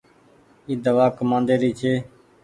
[0.67, 1.93] اي دوآ ڪمآندي ري ڇي۔